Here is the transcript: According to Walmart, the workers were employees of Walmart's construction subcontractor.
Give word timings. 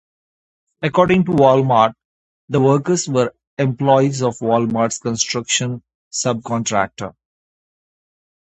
According 0.81 1.25
to 1.25 1.33
Walmart, 1.33 1.93
the 2.49 2.59
workers 2.59 3.07
were 3.07 3.35
employees 3.59 4.23
of 4.23 4.35
Walmart's 4.39 4.97
construction 4.97 5.83
subcontractor. 6.11 7.13